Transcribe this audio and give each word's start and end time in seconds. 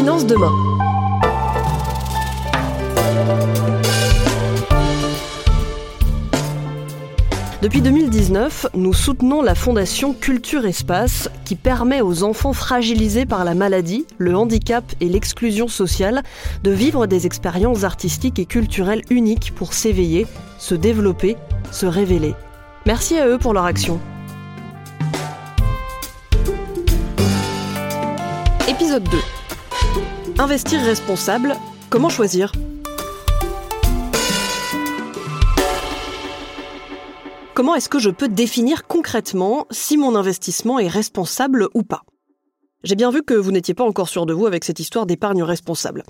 Finance 0.00 0.24
demain. 0.24 0.50
Depuis 7.60 7.82
2019, 7.82 8.68
nous 8.72 8.94
soutenons 8.94 9.42
la 9.42 9.54
fondation 9.54 10.14
Culture 10.14 10.64
Espace 10.64 11.28
qui 11.44 11.54
permet 11.54 12.00
aux 12.00 12.22
enfants 12.22 12.54
fragilisés 12.54 13.26
par 13.26 13.44
la 13.44 13.52
maladie, 13.52 14.06
le 14.16 14.34
handicap 14.34 14.84
et 15.02 15.08
l'exclusion 15.10 15.68
sociale 15.68 16.22
de 16.64 16.70
vivre 16.70 17.06
des 17.06 17.26
expériences 17.26 17.84
artistiques 17.84 18.38
et 18.38 18.46
culturelles 18.46 19.02
uniques 19.10 19.52
pour 19.54 19.74
s'éveiller, 19.74 20.26
se 20.58 20.74
développer, 20.74 21.36
se 21.72 21.84
révéler. 21.84 22.34
Merci 22.86 23.18
à 23.18 23.28
eux 23.28 23.36
pour 23.36 23.52
leur 23.52 23.66
action. 23.66 24.00
Épisode 28.66 29.04
2. 29.04 29.18
Investir 30.40 30.80
responsable, 30.80 31.54
comment 31.90 32.08
choisir 32.08 32.50
Comment 37.52 37.74
est-ce 37.74 37.90
que 37.90 37.98
je 37.98 38.08
peux 38.08 38.26
définir 38.26 38.86
concrètement 38.86 39.66
si 39.70 39.98
mon 39.98 40.16
investissement 40.16 40.78
est 40.78 40.88
responsable 40.88 41.68
ou 41.74 41.82
pas 41.82 42.04
j'ai 42.82 42.94
bien 42.94 43.10
vu 43.10 43.22
que 43.22 43.34
vous 43.34 43.52
n'étiez 43.52 43.74
pas 43.74 43.84
encore 43.84 44.08
sûr 44.08 44.24
de 44.24 44.32
vous 44.32 44.46
avec 44.46 44.64
cette 44.64 44.80
histoire 44.80 45.04
d'épargne 45.04 45.42
responsable. 45.42 46.02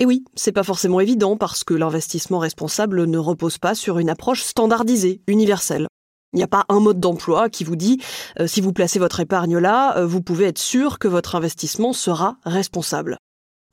Et 0.00 0.06
oui, 0.06 0.24
c'est 0.34 0.50
pas 0.50 0.64
forcément 0.64 0.98
évident 0.98 1.36
parce 1.36 1.62
que 1.62 1.72
l'investissement 1.72 2.40
responsable 2.40 3.04
ne 3.04 3.18
repose 3.18 3.58
pas 3.58 3.76
sur 3.76 4.00
une 4.00 4.10
approche 4.10 4.42
standardisée, 4.42 5.22
universelle. 5.28 5.86
Il 6.32 6.38
n'y 6.38 6.42
a 6.42 6.48
pas 6.48 6.64
un 6.68 6.80
mode 6.80 6.98
d'emploi 6.98 7.48
qui 7.48 7.62
vous 7.62 7.76
dit 7.76 8.02
euh, 8.40 8.48
si 8.48 8.60
vous 8.60 8.72
placez 8.72 8.98
votre 8.98 9.20
épargne 9.20 9.58
là, 9.58 9.96
euh, 9.98 10.04
vous 10.04 10.20
pouvez 10.20 10.46
être 10.46 10.58
sûr 10.58 10.98
que 10.98 11.06
votre 11.06 11.36
investissement 11.36 11.92
sera 11.92 12.38
responsable. 12.44 13.18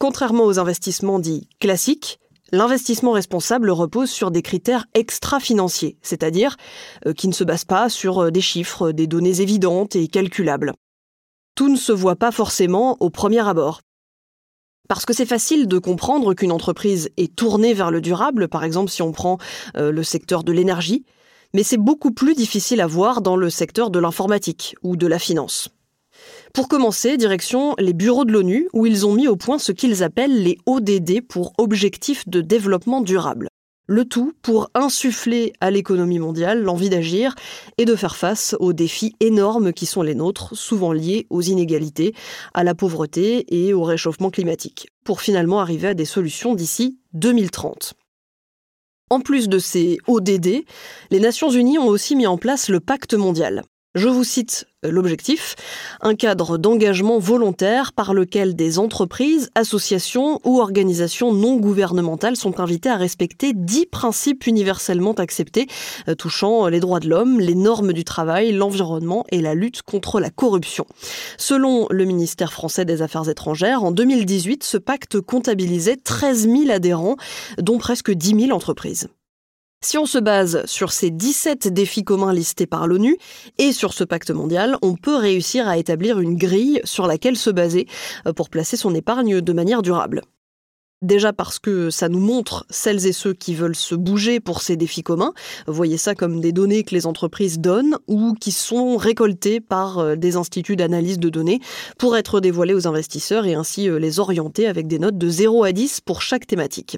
Contrairement 0.04 0.44
aux 0.44 0.60
investissements 0.60 1.18
dits 1.18 1.48
classiques, 1.62 2.20
L'investissement 2.52 3.14
responsable 3.14 3.70
repose 3.72 4.12
sur 4.12 4.32
des 4.32 4.42
critères 4.42 4.86
extra-financiers, 4.94 5.98
c'est-à-dire 6.02 6.58
euh, 7.08 7.14
qui 7.14 7.30
ne 7.30 7.34
se 7.34 7.46
basent 7.46 7.64
pas 7.64 7.88
sur 7.88 8.20
euh, 8.20 8.30
des 8.30 8.42
chiffres, 8.42 8.92
des 8.92 9.08
données 9.08 9.40
évidentes 9.40 9.96
et 9.96 10.08
calculables. 10.10 10.74
Tout 11.56 11.70
ne 11.70 11.78
se 11.78 11.94
voit 11.94 12.18
pas 12.18 12.32
forcément 12.32 12.98
au 13.00 13.10
premier 13.10 13.48
abord. 13.48 13.80
Parce 14.90 15.06
que 15.06 15.14
c'est 15.14 15.26
facile 15.26 15.68
de 15.68 15.80
comprendre 15.80 16.34
qu'une 16.34 16.52
entreprise 16.52 17.10
est 17.16 17.34
tournée 17.34 17.74
vers 17.74 17.90
le 17.90 18.02
durable, 18.02 18.50
par 18.50 18.66
exemple 18.66 18.92
si 18.92 19.02
on 19.02 19.14
prend 19.14 19.38
euh, 19.78 19.90
le 19.90 20.04
secteur 20.04 20.44
de 20.44 20.52
l'énergie, 20.52 21.06
mais 21.54 21.64
c'est 21.64 21.78
beaucoup 21.78 22.12
plus 22.12 22.36
difficile 22.36 22.82
à 22.82 22.88
voir 22.88 23.22
dans 23.22 23.38
le 23.38 23.50
secteur 23.50 23.90
de 23.90 24.00
l'informatique 24.00 24.76
ou 24.84 24.98
de 24.98 25.08
la 25.08 25.18
finance. 25.18 25.70
Pour 26.54 26.68
commencer, 26.68 27.18
direction 27.18 27.74
les 27.80 27.94
bureaux 27.94 28.26
de 28.26 28.32
l'ONU, 28.32 28.70
où 28.74 28.86
ils 28.86 29.08
ont 29.08 29.16
mis 29.16 29.28
au 29.28 29.36
point 29.36 29.58
ce 29.58 29.72
qu'ils 29.72 30.04
appellent 30.04 30.44
les 30.44 30.60
ODD 30.68 31.22
pour 31.28 31.54
Objectifs 31.58 32.30
de 32.30 32.42
développement 32.42 33.02
durable. 33.02 33.48
Le 33.88 34.06
tout 34.06 34.34
pour 34.44 34.70
insuffler 34.76 35.54
à 35.62 35.72
l'économie 35.72 36.20
mondiale 36.20 36.62
l'envie 36.62 36.92
d'agir 36.92 37.34
et 37.80 37.86
de 37.86 37.96
faire 37.96 38.16
face 38.16 38.56
aux 38.60 38.72
défis 38.72 39.16
énormes 39.20 39.74
qui 39.74 39.88
sont 39.88 40.04
les 40.04 40.14
nôtres, 40.14 40.56
souvent 40.56 40.94
liés 40.94 41.26
aux 41.32 41.42
inégalités, 41.42 42.14
à 42.54 42.64
la 42.64 42.76
pauvreté 42.76 43.46
et 43.50 43.74
au 43.74 43.82
réchauffement 43.82 44.30
climatique, 44.30 44.90
pour 45.04 45.22
finalement 45.22 45.60
arriver 45.60 45.88
à 45.88 45.94
des 45.96 46.06
solutions 46.06 46.54
d'ici 46.54 47.00
2030. 47.14 47.96
En 49.10 49.22
plus 49.22 49.50
de 49.50 49.58
ces 49.58 49.98
ODD, 50.06 50.66
les 51.10 51.20
Nations 51.20 51.50
Unies 51.50 51.80
ont 51.80 51.88
aussi 51.88 52.16
mis 52.16 52.28
en 52.28 52.38
place 52.38 52.70
le 52.70 52.80
pacte 52.80 53.16
mondial. 53.16 53.64
Je 53.96 54.08
vous 54.08 54.24
cite 54.24 54.66
euh, 54.86 54.90
l'objectif, 54.90 55.56
un 56.02 56.16
cadre 56.16 56.58
d'engagement 56.58 57.20
volontaire 57.20 57.94
par 57.94 58.16
lequel 58.16 58.56
des 58.56 58.80
entreprises, 58.80 59.52
associations 59.54 60.40
ou 60.46 60.60
organisations 60.60 61.32
non 61.32 61.58
gouvernementales 61.58 62.36
sont 62.36 62.60
invitées 62.60 62.90
à 62.90 62.96
respecter 62.96 63.54
dix 63.54 63.86
principes 63.86 64.48
universellement 64.48 65.14
acceptés 65.14 65.68
euh, 66.08 66.16
touchant 66.16 66.68
les 66.70 66.80
droits 66.80 67.00
de 67.00 67.08
l'homme, 67.08 67.40
les 67.40 67.54
normes 67.54 67.94
du 67.94 68.04
travail, 68.04 68.52
l'environnement 68.52 69.26
et 69.32 69.42
la 69.42 69.54
lutte 69.54 69.84
contre 69.84 70.20
la 70.20 70.32
corruption. 70.32 70.88
Selon 71.38 71.86
le 71.92 72.06
ministère 72.06 72.52
français 72.52 72.86
des 72.86 73.04
Affaires 73.04 73.30
étrangères, 73.30 73.84
en 73.84 73.92
2018, 73.92 74.64
ce 74.64 74.78
pacte 74.78 75.22
comptabilisait 75.22 75.98
13 75.98 76.50
000 76.50 76.72
adhérents, 76.72 77.18
dont 77.60 77.78
presque 77.78 78.10
10 78.10 78.48
000 78.48 78.56
entreprises. 78.56 79.08
Si 79.84 79.98
on 79.98 80.06
se 80.06 80.18
base 80.18 80.66
sur 80.66 80.94
ces 80.94 81.12
17 81.12 81.68
défis 81.68 82.06
communs 82.06 82.32
listés 82.32 82.66
par 82.66 82.88
l'ONU 82.88 83.18
et 83.58 83.74
sur 83.74 83.94
ce 83.94 84.06
pacte 84.06 84.32
mondial, 84.32 84.78
on 84.82 84.96
peut 84.96 85.18
réussir 85.18 85.68
à 85.68 85.78
établir 85.78 86.22
une 86.22 86.38
grille 86.38 86.80
sur 86.86 87.06
laquelle 87.06 87.36
se 87.36 87.50
baser 87.50 87.88
euh, 88.26 88.32
pour 88.32 88.50
placer 88.50 88.78
son 88.78 88.96
épargne 88.96 89.42
de 89.42 89.54
manière 89.54 89.82
durable. 89.82 90.22
Déjà 91.04 91.34
parce 91.34 91.60
que 91.60 91.90
ça 91.90 92.08
nous 92.08 92.22
montre 92.22 92.66
celles 92.70 93.06
et 93.06 93.12
ceux 93.12 93.34
qui 93.34 93.56
veulent 93.56 93.76
se 93.76 93.94
bouger 93.94 94.40
pour 94.40 94.62
ces 94.62 94.78
défis 94.78 95.04
communs. 95.04 95.34
Voyez 95.68 95.98
ça 95.98 96.16
comme 96.16 96.40
des 96.40 96.54
données 96.54 96.84
que 96.84 96.96
les 96.96 97.06
entreprises 97.06 97.60
donnent 97.60 97.98
ou 98.08 98.36
qui 98.40 98.54
sont 98.54 98.96
récoltées 98.96 99.60
par 99.60 100.00
euh, 100.00 100.16
des 100.16 100.38
instituts 100.38 100.78
d'analyse 100.78 101.20
de 101.20 101.28
données 101.28 101.60
pour 101.98 102.16
être 102.16 102.40
dévoilées 102.40 102.74
aux 102.74 102.88
investisseurs 102.88 103.46
et 103.46 103.54
ainsi 103.54 103.90
euh, 103.90 104.00
les 104.00 104.22
orienter 104.22 104.66
avec 104.66 104.88
des 104.88 104.98
notes 104.98 105.18
de 105.18 105.28
0 105.28 105.66
à 105.66 105.74
10 105.74 106.00
pour 106.00 106.22
chaque 106.22 106.48
thématique. 106.48 106.98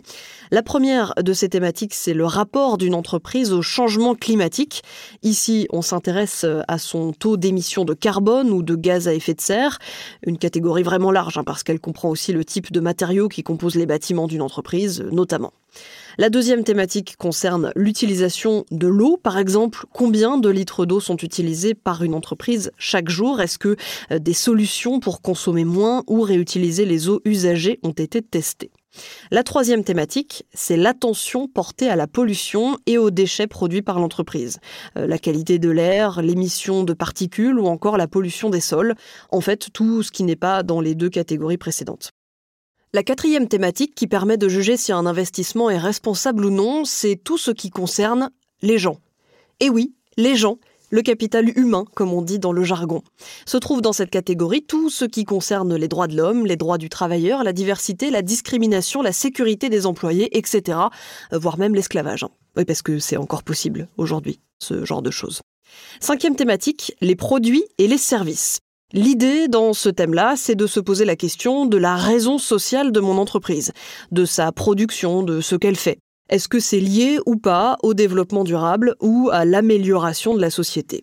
La 0.51 0.61
première 0.61 1.15
de 1.19 1.33
ces 1.33 1.49
thématiques, 1.49 1.95
c'est 1.95 2.13
le 2.13 2.25
rapport 2.25 2.77
d'une 2.77 2.93
entreprise 2.93 3.53
au 3.53 3.63
changement 3.63 4.13
climatique. 4.13 4.83
Ici, 5.23 5.67
on 5.71 5.81
s'intéresse 5.81 6.43
euh, 6.43 6.61
à 6.67 6.77
son 6.77 7.11
taux 7.11 7.37
d'émission 7.37 7.85
de 7.85 7.95
carbone 7.95 8.51
ou 8.51 8.61
de 8.61 8.75
gaz 8.75 9.07
à 9.07 9.15
effet 9.15 9.33
de 9.33 9.41
serre, 9.41 9.79
une 10.27 10.37
catégorie 10.37 10.83
vraiment 10.83 11.11
large 11.11 11.39
hein, 11.39 11.43
parce 11.43 11.63
qu'elle 11.63 11.79
comprend 11.79 12.09
aussi 12.09 12.33
le 12.33 12.45
type 12.45 12.71
de 12.71 12.79
matériaux 12.79 13.29
qui 13.29 13.41
composent 13.41 13.73
les 13.73 13.87
d'une 14.27 14.41
entreprise 14.41 15.03
notamment. 15.11 15.53
La 16.17 16.29
deuxième 16.29 16.63
thématique 16.63 17.17
concerne 17.17 17.73
l'utilisation 17.75 18.65
de 18.71 18.87
l'eau. 18.87 19.17
Par 19.17 19.37
exemple, 19.37 19.85
combien 19.91 20.37
de 20.37 20.49
litres 20.49 20.85
d'eau 20.85 21.01
sont 21.01 21.17
utilisés 21.17 21.73
par 21.73 22.03
une 22.03 22.13
entreprise 22.13 22.71
chaque 22.77 23.09
jour? 23.09 23.41
Est-ce 23.41 23.57
que 23.57 23.75
euh, 24.11 24.19
des 24.19 24.33
solutions 24.33 25.01
pour 25.01 25.21
consommer 25.21 25.65
moins 25.65 26.03
ou 26.07 26.21
réutiliser 26.21 26.85
les 26.85 27.09
eaux 27.09 27.19
usagées 27.25 27.79
ont 27.83 27.91
été 27.91 28.21
testées? 28.21 28.71
La 29.29 29.43
troisième 29.43 29.83
thématique, 29.83 30.45
c'est 30.53 30.77
l'attention 30.77 31.49
portée 31.49 31.89
à 31.89 31.97
la 31.97 32.07
pollution 32.07 32.77
et 32.85 32.97
aux 32.97 33.11
déchets 33.11 33.47
produits 33.47 33.81
par 33.81 33.99
l'entreprise. 33.99 34.59
Euh, 34.97 35.07
la 35.07 35.17
qualité 35.17 35.59
de 35.59 35.69
l'air, 35.69 36.21
l'émission 36.21 36.83
de 36.83 36.93
particules 36.93 37.59
ou 37.59 37.67
encore 37.67 37.97
la 37.97 38.07
pollution 38.07 38.49
des 38.49 38.61
sols. 38.61 38.95
En 39.31 39.41
fait, 39.41 39.67
tout 39.73 40.01
ce 40.01 40.11
qui 40.11 40.23
n'est 40.23 40.37
pas 40.37 40.63
dans 40.63 40.79
les 40.79 40.95
deux 40.95 41.09
catégories 41.09 41.57
précédentes. 41.57 42.14
La 42.95 43.03
quatrième 43.03 43.49
thématique 43.49 43.93
qui 43.93 44.07
permet 44.07 44.37
de 44.37 44.47
juger 44.47 44.77
si 44.77 44.93
un 44.93 45.05
investissement 45.05 45.69
est 45.69 45.77
responsable 45.77 46.45
ou 46.45 46.49
non, 46.49 46.85
c'est 46.85 47.17
tout 47.21 47.37
ce 47.37 47.51
qui 47.51 47.69
concerne 47.69 48.31
les 48.61 48.77
gens. 48.77 49.01
Et 49.59 49.69
oui, 49.69 49.93
les 50.15 50.37
gens, 50.37 50.59
le 50.91 51.01
capital 51.01 51.49
humain, 51.59 51.83
comme 51.93 52.13
on 52.13 52.21
dit 52.21 52.39
dans 52.39 52.53
le 52.53 52.63
jargon. 52.63 53.03
Se 53.45 53.57
trouve 53.57 53.81
dans 53.81 53.91
cette 53.91 54.11
catégorie 54.11 54.63
tout 54.63 54.89
ce 54.89 55.03
qui 55.03 55.25
concerne 55.25 55.75
les 55.75 55.89
droits 55.89 56.07
de 56.07 56.15
l'homme, 56.15 56.45
les 56.45 56.55
droits 56.55 56.77
du 56.77 56.87
travailleur, 56.87 57.43
la 57.43 57.51
diversité, 57.51 58.11
la 58.11 58.21
discrimination, 58.21 59.01
la 59.01 59.11
sécurité 59.11 59.67
des 59.67 59.85
employés, 59.85 60.37
etc., 60.37 60.77
voire 61.33 61.57
même 61.57 61.75
l'esclavage. 61.75 62.25
Oui, 62.55 62.63
parce 62.63 62.81
que 62.81 62.99
c'est 62.99 63.17
encore 63.17 63.43
possible 63.43 63.89
aujourd'hui, 63.97 64.39
ce 64.59 64.85
genre 64.85 65.01
de 65.01 65.11
choses. 65.11 65.41
Cinquième 65.99 66.37
thématique, 66.37 66.95
les 67.01 67.17
produits 67.17 67.65
et 67.77 67.89
les 67.89 67.97
services. 67.97 68.61
L'idée 68.93 69.47
dans 69.47 69.73
ce 69.73 69.89
thème-là, 69.89 70.35
c'est 70.37 70.55
de 70.55 70.67
se 70.67 70.79
poser 70.79 71.05
la 71.05 71.15
question 71.15 71.65
de 71.65 71.77
la 71.77 71.95
raison 71.95 72.37
sociale 72.37 72.91
de 72.91 72.99
mon 72.99 73.17
entreprise, 73.17 73.73
de 74.11 74.25
sa 74.25 74.51
production, 74.51 75.23
de 75.23 75.41
ce 75.41 75.55
qu'elle 75.55 75.75
fait. 75.75 75.97
Est-ce 76.29 76.47
que 76.47 76.59
c'est 76.59 76.79
lié 76.79 77.17
ou 77.25 77.35
pas 77.35 77.77
au 77.81 77.93
développement 77.95 78.43
durable 78.43 78.95
ou 79.01 79.29
à 79.31 79.43
l'amélioration 79.43 80.35
de 80.35 80.41
la 80.41 80.51
société? 80.51 81.01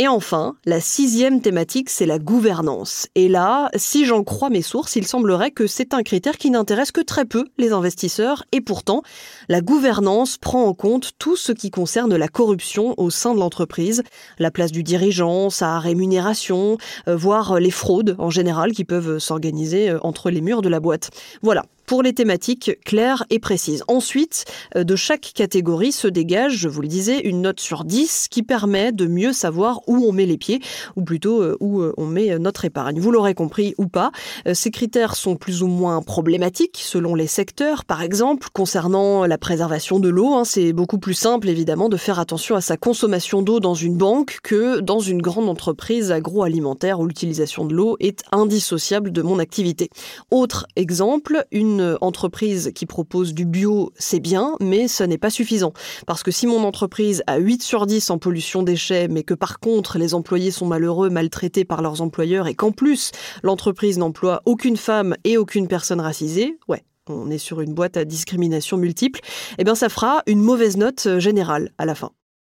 Et 0.00 0.06
enfin, 0.06 0.54
la 0.64 0.80
sixième 0.80 1.40
thématique, 1.40 1.90
c'est 1.90 2.06
la 2.06 2.20
gouvernance. 2.20 3.08
Et 3.16 3.28
là, 3.28 3.68
si 3.74 4.04
j'en 4.04 4.22
crois 4.22 4.48
mes 4.48 4.62
sources, 4.62 4.94
il 4.94 5.04
semblerait 5.04 5.50
que 5.50 5.66
c'est 5.66 5.92
un 5.92 6.04
critère 6.04 6.38
qui 6.38 6.50
n'intéresse 6.50 6.92
que 6.92 7.00
très 7.00 7.24
peu 7.24 7.46
les 7.58 7.72
investisseurs. 7.72 8.44
Et 8.52 8.60
pourtant, 8.60 9.02
la 9.48 9.60
gouvernance 9.60 10.38
prend 10.38 10.62
en 10.66 10.72
compte 10.72 11.14
tout 11.18 11.34
ce 11.34 11.50
qui 11.50 11.72
concerne 11.72 12.14
la 12.14 12.28
corruption 12.28 12.94
au 12.96 13.10
sein 13.10 13.34
de 13.34 13.40
l'entreprise, 13.40 14.04
la 14.38 14.52
place 14.52 14.70
du 14.70 14.84
dirigeant, 14.84 15.50
sa 15.50 15.80
rémunération, 15.80 16.78
euh, 17.08 17.16
voire 17.16 17.58
les 17.58 17.72
fraudes 17.72 18.14
en 18.20 18.30
général 18.30 18.74
qui 18.74 18.84
peuvent 18.84 19.18
s'organiser 19.18 19.90
euh, 19.90 19.98
entre 20.02 20.30
les 20.30 20.42
murs 20.42 20.62
de 20.62 20.68
la 20.68 20.78
boîte. 20.78 21.10
Voilà, 21.42 21.64
pour 21.88 22.02
les 22.02 22.12
thématiques 22.12 22.78
claires 22.84 23.24
et 23.30 23.38
précises. 23.38 23.82
Ensuite, 23.88 24.44
euh, 24.76 24.84
de 24.84 24.94
chaque 24.94 25.32
catégorie 25.34 25.90
se 25.90 26.06
dégage, 26.06 26.54
je 26.58 26.68
vous 26.68 26.82
le 26.82 26.86
disais, 26.86 27.20
une 27.20 27.40
note 27.40 27.60
sur 27.60 27.84
10 27.84 28.28
qui 28.30 28.42
permet 28.42 28.92
de 28.92 29.06
mieux 29.06 29.32
savoir 29.32 29.80
où 29.88 30.04
on 30.06 30.12
met 30.12 30.26
les 30.26 30.38
pieds, 30.38 30.60
ou 30.96 31.02
plutôt 31.02 31.42
euh, 31.42 31.56
où 31.60 31.82
on 31.96 32.06
met 32.06 32.38
notre 32.38 32.64
épargne. 32.64 33.00
Vous 33.00 33.10
l'aurez 33.10 33.34
compris 33.34 33.74
ou 33.78 33.86
pas, 33.86 34.12
ces 34.52 34.70
critères 34.70 35.16
sont 35.16 35.36
plus 35.36 35.62
ou 35.62 35.66
moins 35.66 36.02
problématiques 36.02 36.80
selon 36.82 37.14
les 37.14 37.26
secteurs. 37.26 37.84
Par 37.84 38.02
exemple, 38.02 38.48
concernant 38.52 39.26
la 39.26 39.38
préservation 39.38 39.98
de 39.98 40.08
l'eau, 40.08 40.34
hein, 40.34 40.44
c'est 40.44 40.72
beaucoup 40.72 40.98
plus 40.98 41.14
simple 41.14 41.48
évidemment 41.48 41.88
de 41.88 41.96
faire 41.96 42.18
attention 42.18 42.56
à 42.56 42.60
sa 42.60 42.76
consommation 42.76 43.42
d'eau 43.42 43.60
dans 43.60 43.74
une 43.74 43.96
banque 43.96 44.38
que 44.42 44.80
dans 44.80 45.00
une 45.00 45.22
grande 45.22 45.48
entreprise 45.48 46.12
agroalimentaire 46.12 47.00
où 47.00 47.06
l'utilisation 47.06 47.64
de 47.64 47.74
l'eau 47.74 47.96
est 48.00 48.22
indissociable 48.32 49.10
de 49.12 49.22
mon 49.22 49.38
activité. 49.38 49.90
Autre 50.30 50.66
exemple, 50.76 51.44
une 51.52 51.96
entreprise 52.00 52.72
qui 52.74 52.86
propose 52.86 53.34
du 53.34 53.44
bio, 53.44 53.92
c'est 53.96 54.20
bien, 54.20 54.54
mais 54.60 54.88
ce 54.88 55.04
n'est 55.04 55.18
pas 55.18 55.30
suffisant. 55.30 55.72
Parce 56.06 56.22
que 56.22 56.30
si 56.30 56.46
mon 56.46 56.64
entreprise 56.64 57.22
a 57.26 57.38
8 57.38 57.62
sur 57.62 57.86
10 57.86 58.10
en 58.10 58.18
pollution 58.18 58.62
déchets, 58.62 59.08
mais 59.08 59.22
que 59.22 59.34
par 59.34 59.60
contre 59.60 59.77
les 59.98 60.14
employés 60.14 60.50
sont 60.50 60.66
malheureux, 60.66 61.10
maltraités 61.10 61.64
par 61.64 61.82
leurs 61.82 62.00
employeurs 62.00 62.46
et 62.46 62.54
qu'en 62.54 62.72
plus 62.72 63.12
l'entreprise 63.42 63.98
n'emploie 63.98 64.42
aucune 64.44 64.76
femme 64.76 65.14
et 65.24 65.36
aucune 65.36 65.68
personne 65.68 66.00
racisée, 66.00 66.58
ouais, 66.68 66.82
on 67.08 67.30
est 67.30 67.38
sur 67.38 67.60
une 67.60 67.74
boîte 67.74 67.96
à 67.96 68.04
discrimination 68.04 68.76
multiple, 68.76 69.20
eh 69.58 69.64
bien 69.64 69.74
ça 69.74 69.88
fera 69.88 70.22
une 70.26 70.42
mauvaise 70.42 70.76
note 70.76 71.06
euh, 71.06 71.20
générale 71.20 71.70
à 71.78 71.86
la 71.86 71.94
fin. 71.94 72.10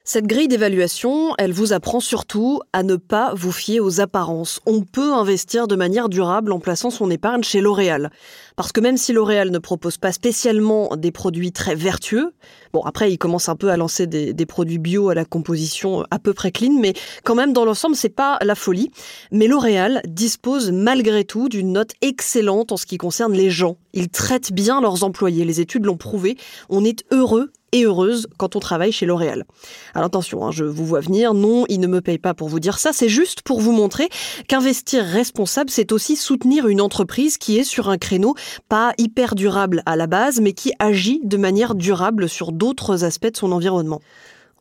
Cette 0.07 0.27
grille 0.27 0.49
d'évaluation, 0.49 1.33
elle 1.39 1.55
vous 1.55 1.73
apprend 1.73 1.99
surtout 1.99 2.61
à 2.75 2.83
ne 2.83 2.97
pas 2.97 3.33
vous 3.35 3.53
fier 3.53 3.81
aux 3.81 4.03
apparences. 4.03 4.61
On 4.67 4.83
peut 4.83 5.15
investir 5.15 5.67
de 5.67 5.77
manière 5.77 6.11
durable 6.11 6.53
en 6.53 6.61
plaçant 6.61 6.91
son 6.91 7.11
épargne 7.11 7.43
chez 7.43 7.63
L'Oréal. 7.63 8.11
Parce 8.55 8.71
que 8.71 8.83
même 8.83 8.99
si 8.99 9.15
L'Oréal 9.15 9.51
ne 9.51 9.59
propose 9.59 9.97
pas 9.97 10.13
spécialement 10.13 10.95
des 10.97 11.11
produits 11.11 11.53
très 11.53 11.75
vertueux, 11.75 12.35
bon 12.75 12.83
après 12.83 13.11
il 13.11 13.17
commence 13.17 13.49
un 13.49 13.57
peu 13.57 13.71
à 13.71 13.79
lancer 13.79 14.07
des, 14.07 14.47
produits 14.47 14.79
bio 14.79 15.09
à 15.09 15.15
la 15.15 15.25
composition 15.25 16.05
à 16.11 16.19
peu 16.19 16.35
près 16.35 16.53
clean, 16.53 16.79
mais 16.79 16.93
quand 17.25 17.35
même 17.35 17.55
dans 17.55 17.65
l'ensemble 17.65 17.97
c'est 17.97 18.11
pas 18.11 18.37
la 18.43 18.55
folie. 18.55 18.91
Mais 19.33 19.47
L'Oréal 19.47 20.03
dispose 20.07 20.71
malgré 20.71 21.25
tout 21.25 21.49
d'une 21.49 21.73
note 21.73 21.93
excellente 22.03 22.73
en 22.73 22.77
ce 22.77 22.85
qui 22.85 22.99
concerne 22.99 23.33
les 23.33 23.49
gens. 23.49 23.79
Ils 23.95 24.11
traitent 24.11 24.53
bien 24.53 24.83
leurs 24.83 25.03
employés, 25.03 25.47
les 25.47 25.63
études 25.63 25.87
l'ont 25.87 25.97
prouvé. 25.97 26.37
On 26.69 26.85
est 26.85 27.05
heureux 27.11 27.51
et 27.75 27.85
heureuse 27.85 28.29
quand 28.39 28.57
on 28.57 28.61
travaille 28.61 28.93
chez 28.93 29.05
L'Oréal. 29.05 29.45
Alors 29.95 30.07
attention, 30.07 30.47
hein, 30.47 30.51
je 30.51 30.65
vous 30.65 30.87
vois 30.87 31.01
venir, 31.01 31.35
non, 31.35 31.67
il 31.69 31.81
ne 31.81 31.87
me 31.87 32.01
paye 32.01 32.19
pas 32.19 32.33
pour 32.33 32.49
vous 32.49 32.61
dire 32.61 32.79
ça, 32.79 32.93
c'est 32.95 33.11
juste 33.11 33.43
pour 33.43 33.61
vous 33.61 33.73
montrer 33.73 34.09
qu'investir 34.49 35.05
responsable, 35.05 35.69
c'est 35.69 35.93
aussi 35.93 36.17
soutenir 36.17 36.69
une 36.69 36.81
entreprise 36.81 37.37
qui 37.37 37.59
est 37.59 37.65
sur 37.65 37.91
un 37.91 37.99
créneau 37.99 38.35
pas 38.69 38.95
hyper 38.97 39.35
durable 39.35 39.83
à 39.85 39.97
la 39.97 40.07
base, 40.07 40.41
mais 40.41 40.53
qui 40.53 40.73
agit 40.79 41.21
de 41.25 41.37
manière 41.37 41.75
durable 41.75 42.29
sur 42.29 42.53
d'autres 42.53 43.05
aspects 43.05 43.33
de 43.33 43.37
son 43.37 43.53
environnement. 43.53 44.01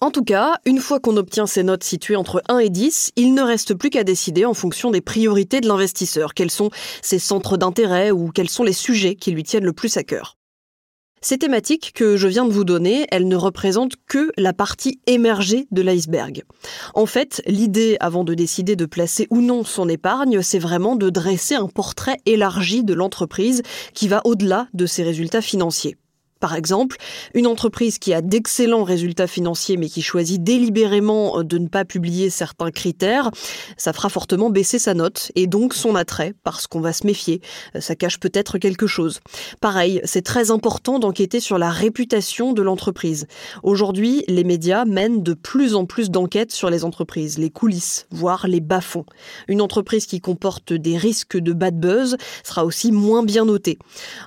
En 0.02 0.12
tout 0.12 0.24
cas, 0.24 0.56
une 0.66 0.80
fois 0.80 1.00
qu'on 1.00 1.16
obtient 1.16 1.46
ces 1.46 1.64
notes 1.64 1.84
situées 1.84 2.16
entre 2.16 2.42
1 2.50 2.58
et 2.58 2.70
10, 2.70 3.12
il 3.16 3.34
ne 3.34 3.42
reste 3.42 3.76
plus 3.76 3.90
qu'à 3.90 4.04
décider 4.04 4.44
en 4.44 4.54
fonction 4.54 4.92
des 4.92 5.02
priorités 5.02 5.62
de 5.62 5.68
l'investisseur, 5.68 6.34
quels 6.34 6.52
sont 6.52 6.72
ses 7.02 7.20
centres 7.20 7.58
d'intérêt 7.58 8.12
ou 8.12 8.30
quels 8.32 8.50
sont 8.50 8.64
les 8.64 8.74
sujets 8.74 9.16
qui 9.16 9.32
lui 9.32 9.44
tiennent 9.44 9.64
le 9.64 9.72
plus 9.72 9.96
à 9.96 10.04
cœur. 10.04 10.36
Ces 11.26 11.38
thématiques 11.38 11.94
que 11.96 12.18
je 12.18 12.28
viens 12.28 12.44
de 12.44 12.52
vous 12.52 12.66
donner, 12.66 13.08
elles 13.10 13.30
ne 13.30 13.38
représentent 13.38 13.96
que 14.08 14.34
la 14.36 14.52
partie 14.52 15.00
émergée 15.08 15.68
de 15.72 15.82
l'iceberg. 15.82 16.44
En 16.96 17.06
fait, 17.06 17.42
l'idée 17.48 17.96
avant 18.02 18.26
de 18.26 18.34
décider 18.34 18.76
de 18.76 18.86
placer 18.86 19.28
ou 19.30 19.40
non 19.40 19.64
son 19.64 19.88
épargne, 19.88 20.42
c'est 20.42 20.60
vraiment 20.60 20.98
de 20.98 21.10
dresser 21.10 21.56
un 21.56 21.70
portrait 21.70 22.18
élargi 22.26 22.84
de 22.84 22.94
l'entreprise 22.94 23.62
qui 23.94 24.10
va 24.10 24.20
au-delà 24.26 24.68
de 24.74 24.86
ses 24.86 25.04
résultats 25.04 25.42
financiers. 25.42 25.96
Par 26.44 26.56
exemple, 26.56 26.98
une 27.36 27.48
entreprise 27.48 28.00
qui 28.00 28.14
a 28.14 28.22
d'excellents 28.22 28.84
résultats 28.84 29.28
financiers 29.28 29.78
mais 29.78 29.88
qui 29.88 30.02
choisit 30.02 30.44
délibérément 30.44 31.40
euh, 31.40 31.44
de 31.46 31.58
ne 31.58 31.70
pas 31.70 31.86
publier 31.86 32.30
certains 32.30 32.70
critères, 32.70 33.32
ça 33.78 33.94
fera 33.94 34.10
fortement 34.10 34.50
baisser 34.50 34.78
sa 34.78 34.94
note 34.94 35.32
et 35.36 35.48
donc 35.48 35.74
son 35.74 35.96
attrait 35.96 36.34
parce 36.44 36.68
qu'on 36.68 36.82
va 36.82 36.92
se 36.92 37.08
méfier. 37.08 37.40
Euh, 37.78 37.80
ça 37.80 37.96
cache 37.96 38.20
peut-être 38.20 38.58
quelque 38.58 38.88
chose. 38.88 39.22
Pareil, 39.62 40.02
c'est 40.04 40.22
très 40.22 40.52
important 40.52 41.00
d'enquêter 41.00 41.40
sur 41.40 41.58
la 41.58 41.70
réputation 41.70 42.52
de 42.52 42.62
l'entreprise. 42.62 43.26
Aujourd'hui, 43.64 44.26
les 44.28 44.44
médias 44.44 44.84
mènent 44.84 45.24
de 45.24 45.36
plus 45.36 45.76
en 45.76 45.86
plus 45.86 46.12
d'enquêtes 46.12 46.52
sur 46.52 46.70
les 46.70 46.84
entreprises, 46.84 47.38
les 47.38 47.52
coulisses, 47.52 48.06
voire 48.12 48.48
les 48.48 48.60
bas-fonds. 48.60 49.06
Une 49.48 49.62
entreprise 49.62 50.08
qui 50.08 50.20
comporte 50.20 50.74
des 50.74 50.98
risques 50.98 51.38
de 51.38 51.54
bad 51.54 51.80
buzz 51.80 52.18
sera 52.44 52.66
aussi 52.66 52.92
moins 52.92 53.24
bien 53.24 53.46
notée. 53.46 53.80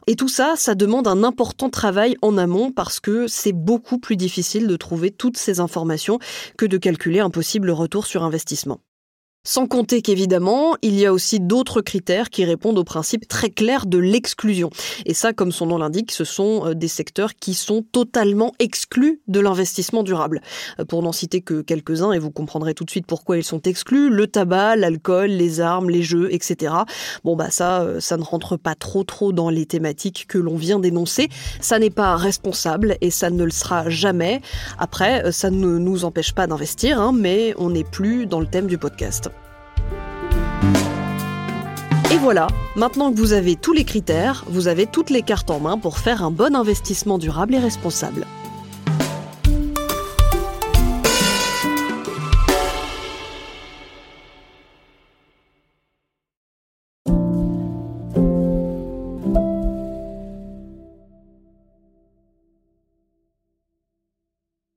Et 0.07 0.17
tout 0.17 0.29
ça, 0.29 0.55
ça 0.57 0.75
demande 0.75 1.09
un 1.09 1.23
important 1.23 1.69
travail 1.69 2.06
en 2.23 2.37
amont 2.39 2.71
parce 2.71 3.01
que 3.01 3.27
c'est 3.27 3.53
beaucoup 3.53 3.99
plus 3.99 4.17
difficile 4.17 4.67
de 4.67 4.77
trouver 4.77 5.11
toutes 5.11 5.37
ces 5.37 5.61
informations 5.61 6.19
que 6.57 6.67
de 6.67 6.79
calculer 6.79 7.21
un 7.21 7.31
possible 7.31 7.71
retour 7.71 8.07
sur 8.07 8.23
investissement. 8.23 8.81
Sans 9.49 9.69
compter 9.69 10.03
qu'évidemment, 10.03 10.75
il 10.83 10.99
y 10.99 11.07
a 11.07 11.13
aussi 11.13 11.39
d'autres 11.39 11.81
critères 11.81 12.31
qui 12.31 12.45
répondent 12.45 12.79
au 12.79 12.83
principe 12.83 13.29
très 13.29 13.49
clair 13.49 13.87
de 13.87 13.97
l'exclusion. 13.97 14.71
Et 15.05 15.15
ça, 15.15 15.33
comme 15.33 15.53
son 15.53 15.67
nom 15.67 15.79
l'indique, 15.79 16.11
ce 16.11 16.25
sont 16.25 16.67
euh, 16.67 16.75
des 16.75 16.89
secteurs 16.89 17.37
qui 17.37 17.55
sont 17.55 17.83
totalement 17.93 18.55
exclus 18.59 19.21
de 19.29 19.39
l'investissement 19.39 20.03
durable. 20.03 20.43
Euh, 20.81 20.85
pour 20.85 21.01
n'en 21.01 21.13
citer 21.13 21.43
que 21.43 21.61
quelques-uns, 21.61 22.11
et 22.11 22.19
vous 22.19 22.33
comprendrez 22.33 22.75
tout 22.75 22.83
de 22.83 22.91
suite 22.91 23.07
pourquoi 23.07 23.39
ils 23.39 23.45
sont 23.45 23.63
exclus, 23.63 24.11
le 24.11 24.27
tabac, 24.27 24.75
l'alcool, 24.75 25.31
les 25.31 25.61
armes, 25.61 25.91
les 25.91 26.03
jeux, 26.03 26.27
etc. 26.35 26.75
Bon 27.23 27.37
bah 27.37 27.51
ça, 27.51 27.83
euh, 27.83 28.01
ça 28.01 28.17
ne 28.17 28.25
rentre 28.25 28.57
pas 28.57 28.75
trop 28.75 29.05
trop 29.05 29.31
dans 29.31 29.49
les 29.49 29.65
thématiques 29.65 30.27
que 30.29 30.39
l'on 30.39 30.57
vient 30.57 30.81
d'énoncer. 30.81 31.29
Ça 31.61 31.79
n'est 31.79 31.91
pas 31.91 32.17
responsable 32.17 32.97
et 33.01 33.13
ça 33.13 33.31
ne 33.31 33.45
le 33.45 33.53
sera 33.53 33.89
jamais. 33.89 34.41
Après, 34.81 35.31
ça 35.31 35.51
ne 35.51 35.79
nous 35.79 36.05
empêche 36.05 36.33
pas 36.33 36.49
d'investir, 36.49 37.01
hein, 37.01 37.13
mais 37.15 37.55
on 37.59 37.71
n'est 37.71 37.85
plus 37.85 38.27
dans 38.27 38.41
le 38.41 38.49
thème 38.49 38.67
du 38.67 38.77
podcast. 38.77 39.31
Et 42.13 42.19
voilà, 42.19 42.47
maintenant 42.77 43.13
que 43.13 43.19
vous 43.19 43.33
avez 43.33 43.57
tous 43.57 43.73
les 43.73 43.83
critères, 43.83 44.45
vous 44.47 44.69
avez 44.69 44.87
toutes 44.87 45.11
les 45.11 45.23
cartes 45.23 45.51
en 45.51 45.59
main 45.59 45.77
pour 45.77 45.99
faire 45.99 46.23
un 46.23 46.31
bon 46.31 46.55
investissement 46.55 47.19
durable 47.19 47.57
et 47.57 47.59
responsable. 47.59 48.25